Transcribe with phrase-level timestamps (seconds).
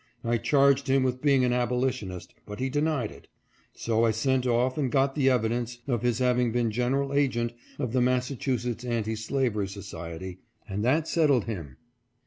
[0.23, 3.27] I charged him with being an abolitionist, but he denied it;
[3.75, 7.93] so I sent off and got the evidence of his having been general agent of
[7.93, 11.77] the Massachusetts Anti Slavery Society, and that settled him."